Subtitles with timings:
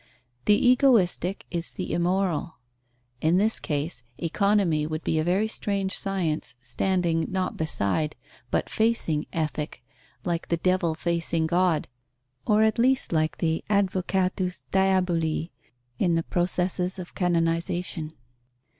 [0.45, 2.55] The egoistic is the immoral.
[3.21, 8.15] In this case Economy would be a very strange science, standing, not beside,
[8.49, 9.83] but facing Ethic,
[10.25, 11.87] like the devil facing God,
[12.47, 15.51] or at least like the advocatus diaboli
[15.99, 18.13] in the processes of canonization.